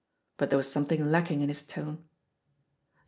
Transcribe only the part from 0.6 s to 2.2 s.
something lacking in his tone.